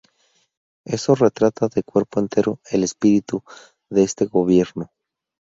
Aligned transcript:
Eso 0.83 1.13
retrata 1.13 1.67
de 1.67 1.83
cuerpo 1.83 2.19
entero 2.19 2.59
el 2.71 2.83
espíritu 2.83 3.43
de 3.87 4.01
este 4.01 4.25
gobierno". 4.25 4.91